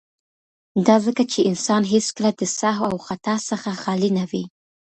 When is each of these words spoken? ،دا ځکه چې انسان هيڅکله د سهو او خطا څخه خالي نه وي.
،دا 0.87 0.95
ځکه 1.05 1.23
چې 1.31 1.47
انسان 1.49 1.81
هيڅکله 1.93 2.31
د 2.35 2.41
سهو 2.59 2.85
او 2.91 2.97
خطا 3.07 3.35
څخه 3.49 3.69
خالي 3.81 4.09
نه 4.17 4.25
وي. 4.31 4.43